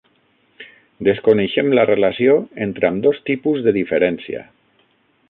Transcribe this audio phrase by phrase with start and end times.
[1.07, 4.43] Desconeixem la relació entre ambdós tipus de diferència.